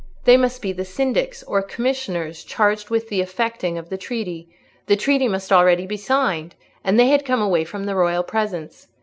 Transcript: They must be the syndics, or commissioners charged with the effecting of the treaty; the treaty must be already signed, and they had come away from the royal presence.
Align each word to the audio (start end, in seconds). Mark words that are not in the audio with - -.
They 0.23 0.35
must 0.35 0.63
be 0.63 0.71
the 0.73 0.83
syndics, 0.83 1.43
or 1.43 1.61
commissioners 1.61 2.43
charged 2.43 2.89
with 2.89 3.09
the 3.09 3.21
effecting 3.21 3.77
of 3.77 3.89
the 3.89 3.99
treaty; 3.99 4.49
the 4.87 4.95
treaty 4.95 5.27
must 5.27 5.49
be 5.49 5.53
already 5.55 5.95
signed, 5.95 6.55
and 6.83 6.99
they 6.99 7.09
had 7.09 7.23
come 7.23 7.39
away 7.39 7.65
from 7.65 7.83
the 7.83 7.93
royal 7.95 8.23
presence. 8.23 8.87